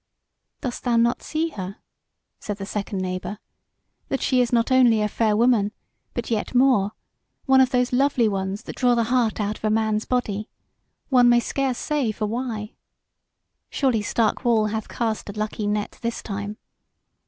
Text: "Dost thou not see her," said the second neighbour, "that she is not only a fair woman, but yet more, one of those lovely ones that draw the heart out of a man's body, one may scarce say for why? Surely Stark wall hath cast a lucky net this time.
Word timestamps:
"Dost 0.61 0.83
thou 0.83 0.95
not 0.95 1.21
see 1.21 1.49
her," 1.49 1.77
said 2.39 2.57
the 2.57 2.65
second 2.65 3.03
neighbour, 3.03 3.37
"that 4.09 4.19
she 4.23 4.41
is 4.41 4.51
not 4.51 4.71
only 4.71 4.99
a 4.99 5.07
fair 5.07 5.37
woman, 5.37 5.71
but 6.15 6.31
yet 6.31 6.55
more, 6.55 6.93
one 7.45 7.61
of 7.61 7.69
those 7.69 7.93
lovely 7.93 8.27
ones 8.27 8.63
that 8.63 8.77
draw 8.77 8.95
the 8.95 9.03
heart 9.13 9.39
out 9.39 9.59
of 9.59 9.63
a 9.63 9.69
man's 9.69 10.05
body, 10.05 10.49
one 11.09 11.29
may 11.29 11.39
scarce 11.39 11.77
say 11.77 12.11
for 12.11 12.25
why? 12.25 12.73
Surely 13.69 14.01
Stark 14.01 14.43
wall 14.43 14.65
hath 14.65 14.87
cast 14.87 15.29
a 15.29 15.33
lucky 15.33 15.67
net 15.67 15.99
this 16.01 16.23
time. 16.23 16.57